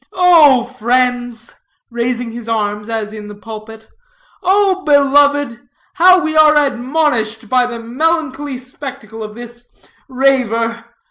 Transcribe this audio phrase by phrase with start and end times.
[0.13, 1.53] Oh, friends,"
[1.91, 3.87] raising his arms as in the pulpit,
[4.41, 5.59] "oh beloved,
[5.93, 9.67] how are we admonished by the melancholy spectacle of this
[10.09, 10.85] raver.